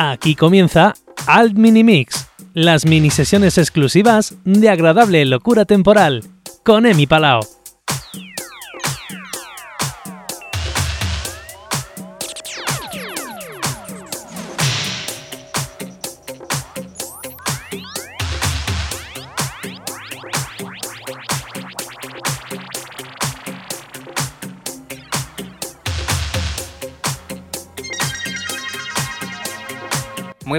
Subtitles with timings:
[0.00, 0.94] Aquí comienza
[1.26, 6.22] Alt Mini Mix, las mini sesiones exclusivas de agradable locura temporal,
[6.62, 7.57] con Emi Palao.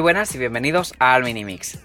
[0.09, 1.77] Buenas y bienvenidos a Al Mini Mix.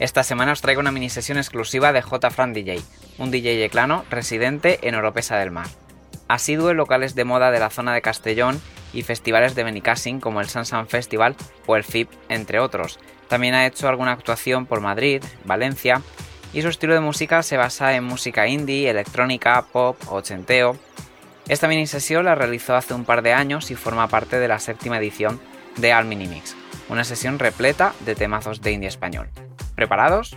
[0.00, 2.28] Esta semana os traigo una mini sesión exclusiva de J.
[2.30, 2.80] Fran DJ,
[3.18, 5.68] un DJ eclano residente en Oropesa del Mar.
[6.26, 8.60] Asiduo en locales de moda de la zona de Castellón
[8.92, 11.36] y festivales de Benicassin como el Sansan Festival
[11.66, 12.98] o el FIP, entre otros.
[13.28, 16.02] También ha hecho alguna actuación por Madrid, Valencia,
[16.52, 20.76] y su estilo de música se basa en música indie, electrónica, pop, ochenteo.
[21.46, 24.58] Esta mini sesión la realizó hace un par de años y forma parte de la
[24.58, 25.40] séptima edición
[25.76, 26.56] de Al Mini Mix
[26.88, 29.28] una sesión repleta de temazos de indie español.
[29.74, 30.36] ¿Preparados?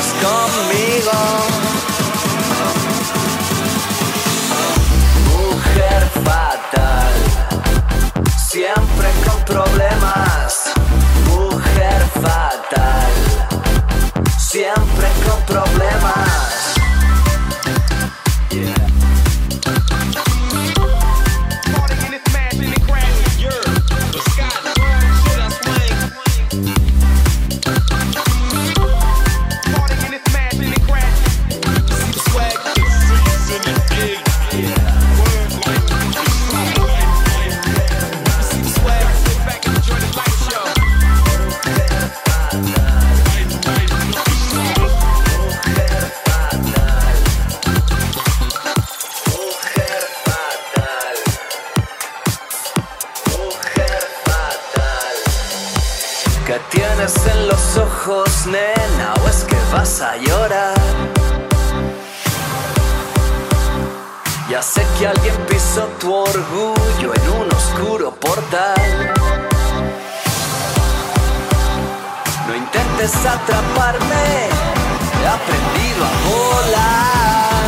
[0.00, 1.39] conmigo.
[64.62, 69.14] Sé que alguien pisó tu orgullo en un oscuro portal.
[72.46, 74.48] No intentes atraparme,
[75.16, 77.60] he aprendido a volar.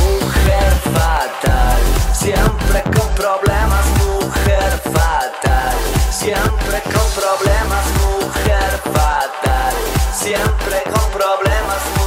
[0.00, 1.80] Mujer fatal,
[2.12, 5.76] siempre con problemas, mujer fatal,
[6.10, 9.74] siempre con problemas, mujer fatal,
[10.18, 11.99] siempre con problemas.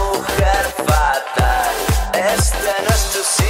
[2.63, 3.43] Ganas tus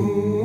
[0.00, 0.37] Ooh.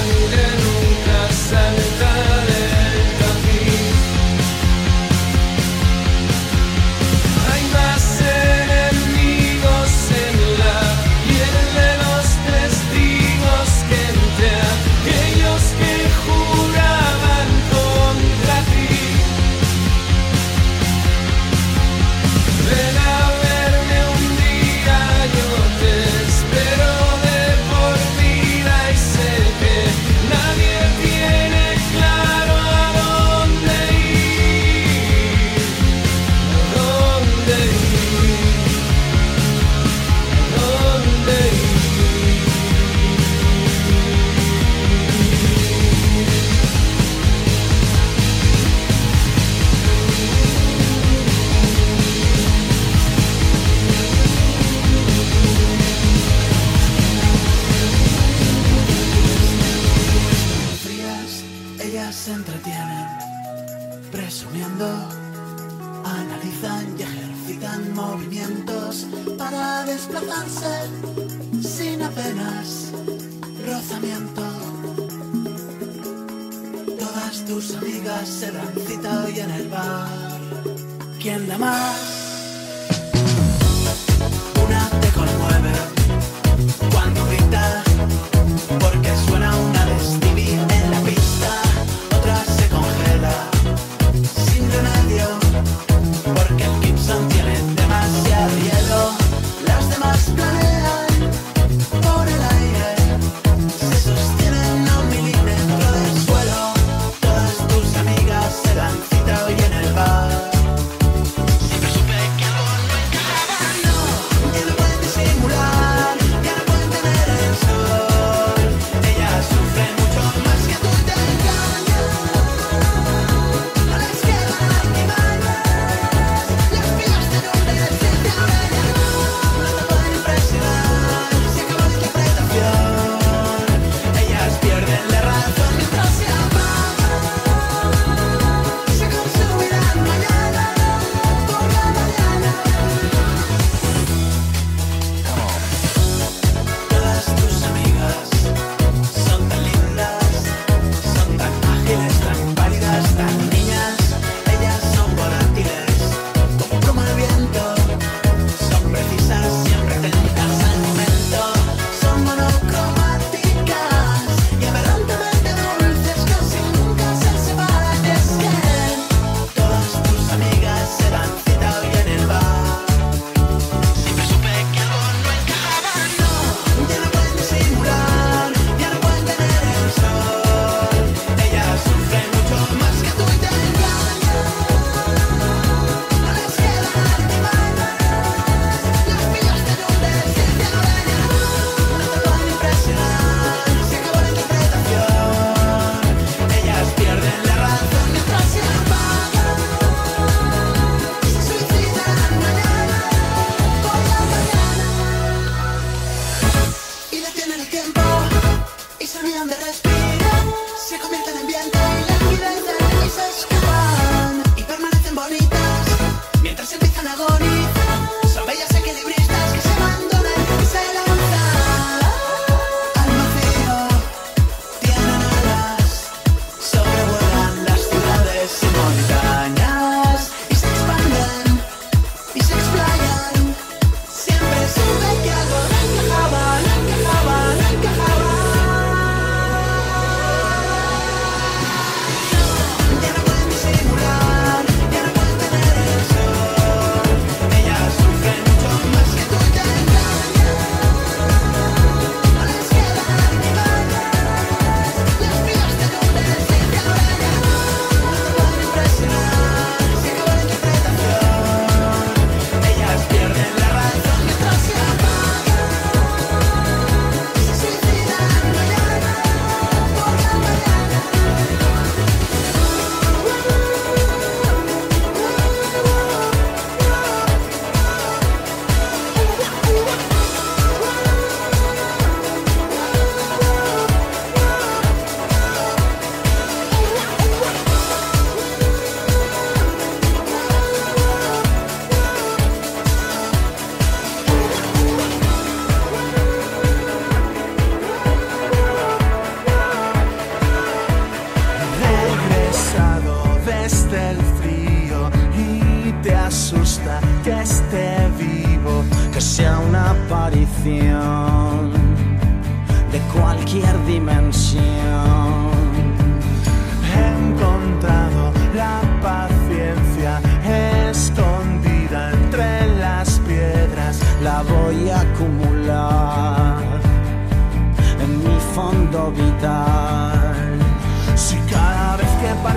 [0.00, 2.01] salta nunca salta
[62.32, 63.08] entretienen
[64.10, 64.86] presumiendo,
[66.04, 69.06] analizan y ejercitan movimientos
[69.38, 70.90] para desplazarse
[71.62, 72.92] sin apenas
[73.66, 74.42] rozamiento.
[76.98, 80.40] Todas tus amigas se dan cita hoy en el bar.
[81.20, 82.21] ¿Quién da más?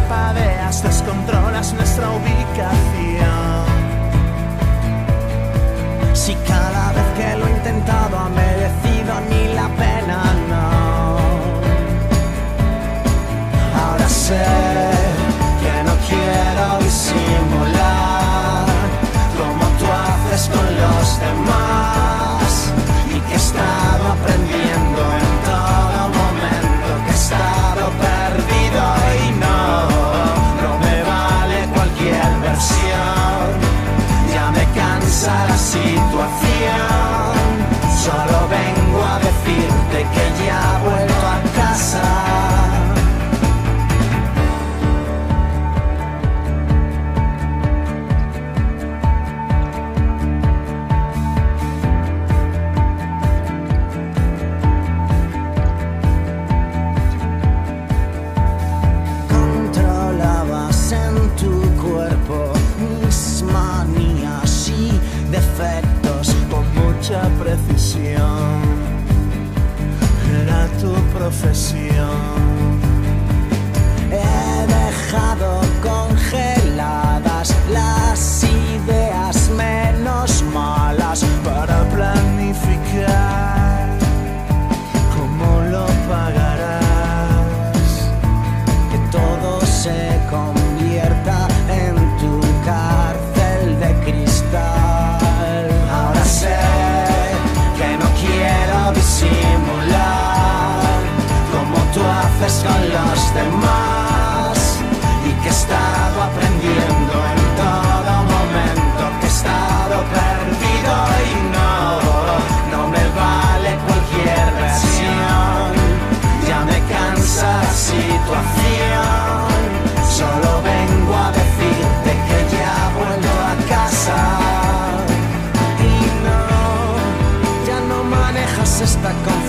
[0.07, 3.65] parpadeas, descontrolas nuestra ubicación.
[6.13, 11.17] Si cada vez que lo he intentado ha merecido ni la pena, no.
[13.79, 14.45] Ahora sé
[15.61, 17.24] que no quiero visitar.
[35.25, 36.14] side I see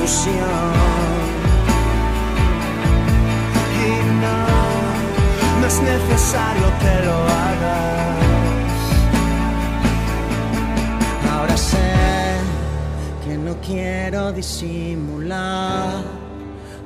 [0.06, 0.08] Y
[4.22, 4.38] no,
[5.60, 8.76] no es necesario que lo hagas.
[11.32, 12.38] Ahora sé
[13.24, 16.04] que no quiero disimular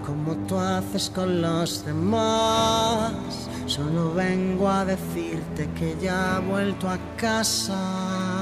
[0.06, 3.12] como tú haces con los demás.
[3.66, 8.39] Solo vengo a decirte que ya he vuelto a casa.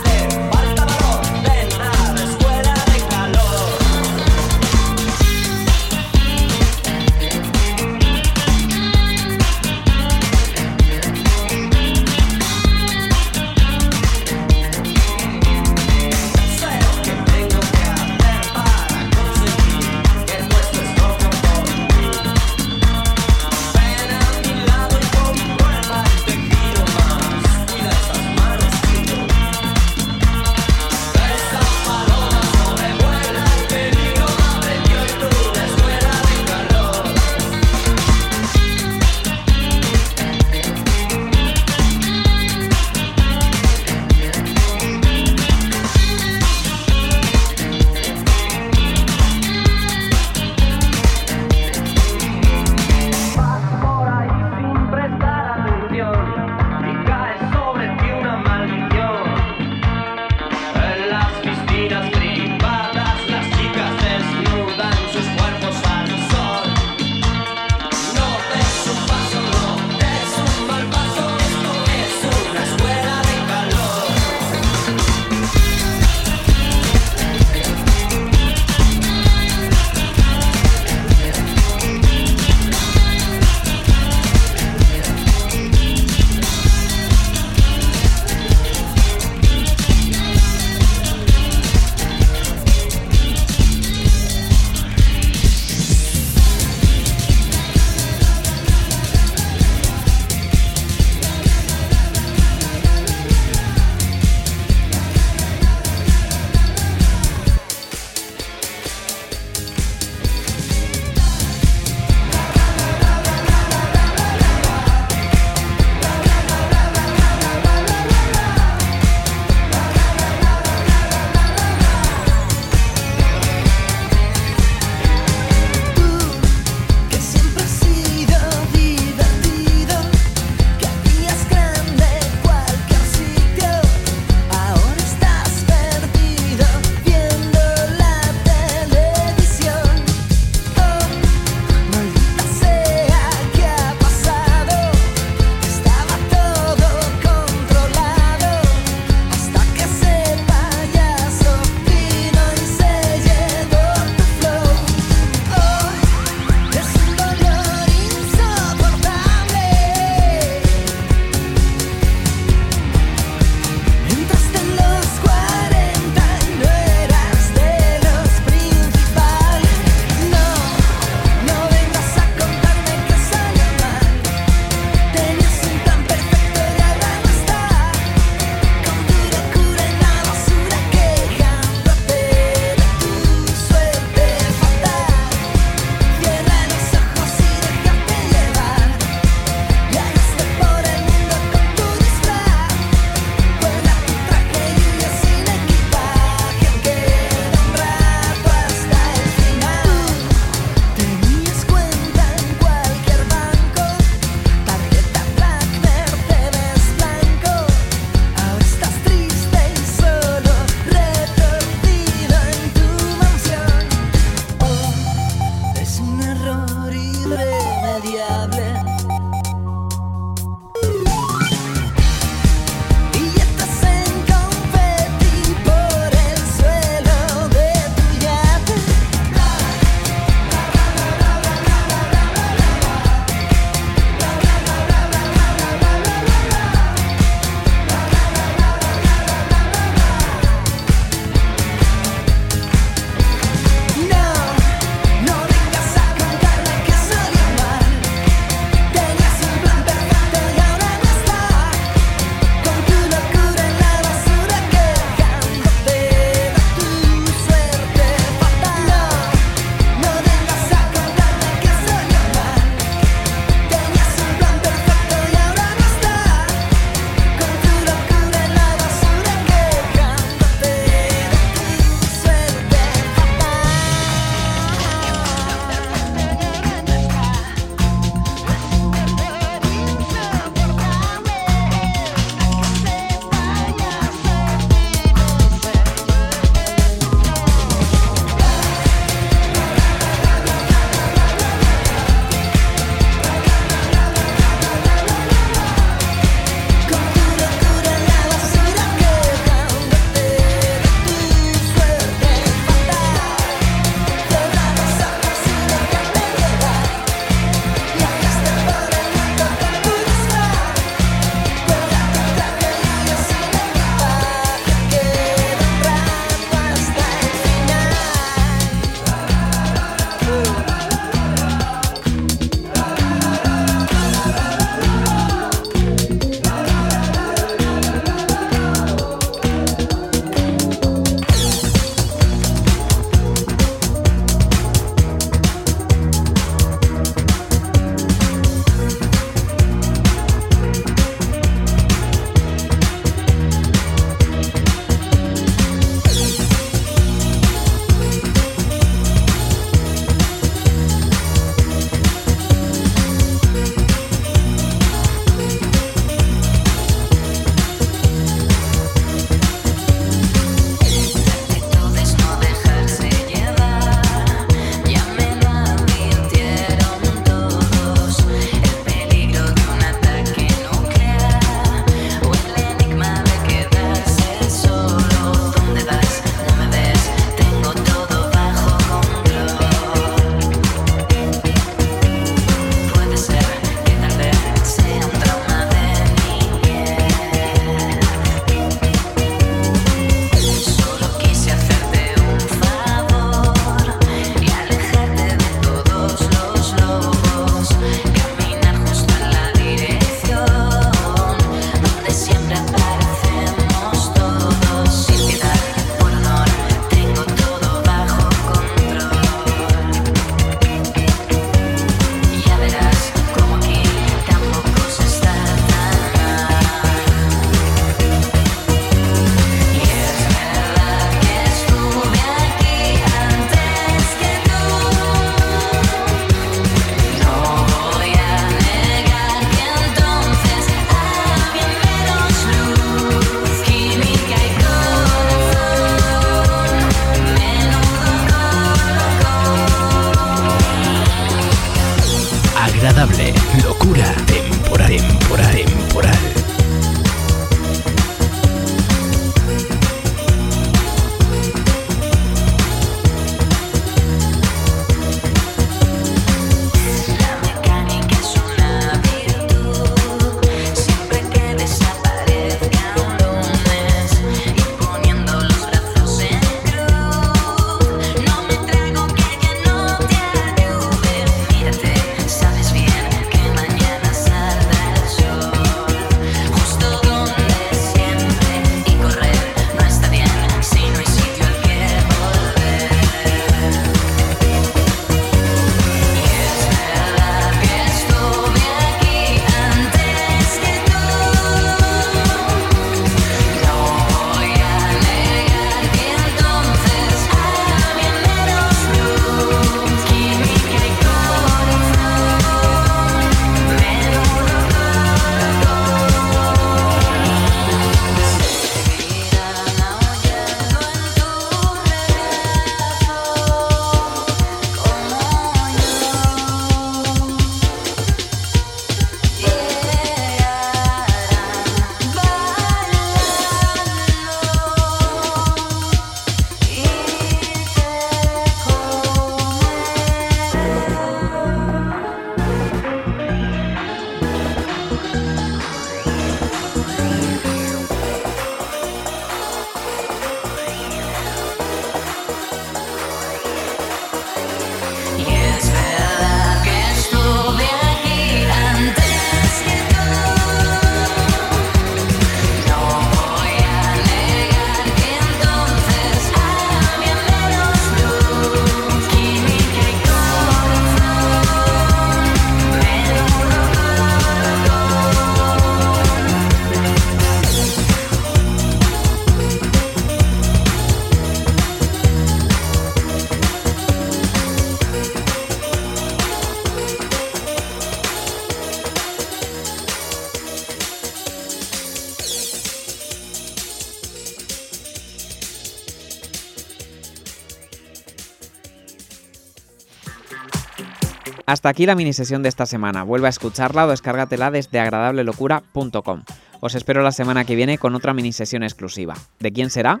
[591.62, 593.04] Hasta aquí la mini sesión de esta semana.
[593.04, 596.24] Vuelve a escucharla o descárgatela desde agradablelocura.com.
[596.58, 599.14] Os espero la semana que viene con otra mini sesión exclusiva.
[599.38, 600.00] ¿De quién será?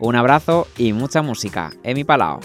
[0.00, 1.70] Un abrazo y mucha música.
[1.84, 2.40] Emi Palao.